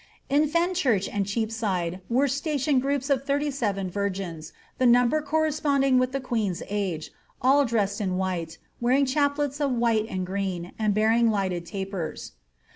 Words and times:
In 0.29 0.47
Fenchurch 0.49 1.07
and 1.07 1.27
Cheapside 1.27 2.01
were 2.09 2.27
sta 2.27 2.55
tioned 2.57 2.81
groups 2.81 3.11
of 3.11 3.23
thirty 3.23 3.51
seven 3.51 3.87
virgins, 3.87 4.51
the 4.79 4.87
number 4.87 5.21
corresponding 5.21 5.99
with 5.99 6.11
the 6.11 6.19
queen's 6.19 6.63
age, 6.69 7.11
all 7.39 7.65
dressed 7.65 8.01
in 8.01 8.17
white, 8.17 8.57
wearing 8.79 9.05
chaplets 9.05 9.59
of 9.61 9.73
white 9.73 10.07
and 10.09 10.25
green, 10.25 10.71
and 10.79 10.95
bearing 10.95 11.29
lighted 11.29 11.67
tapers. 11.67 12.31